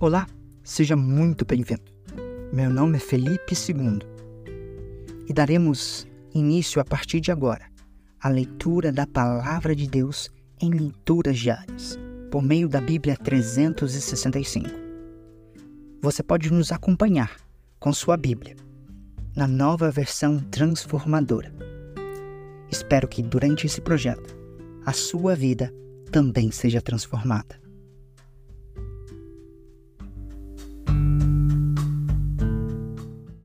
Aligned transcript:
Olá, 0.00 0.28
seja 0.62 0.94
muito 0.94 1.44
bem-vindo. 1.44 1.82
Meu 2.52 2.70
nome 2.70 2.98
é 2.98 3.00
Felipe 3.00 3.52
II 3.52 3.98
e 5.28 5.32
daremos 5.32 6.06
início 6.32 6.80
a 6.80 6.84
partir 6.84 7.18
de 7.18 7.32
agora 7.32 7.64
à 8.20 8.28
leitura 8.28 8.92
da 8.92 9.08
Palavra 9.08 9.74
de 9.74 9.88
Deus 9.88 10.30
em 10.60 10.70
leituras 10.70 11.36
diárias, 11.36 11.98
por 12.30 12.40
meio 12.40 12.68
da 12.68 12.80
Bíblia 12.80 13.16
365. 13.16 14.68
Você 16.00 16.22
pode 16.22 16.52
nos 16.52 16.70
acompanhar 16.70 17.36
com 17.80 17.92
sua 17.92 18.16
Bíblia 18.16 18.54
na 19.34 19.48
nova 19.48 19.90
versão 19.90 20.38
transformadora. 20.38 21.52
Espero 22.70 23.08
que 23.08 23.20
durante 23.20 23.66
esse 23.66 23.80
projeto 23.80 24.38
a 24.86 24.92
sua 24.92 25.34
vida 25.34 25.74
também 26.12 26.52
seja 26.52 26.80
transformada. 26.80 27.67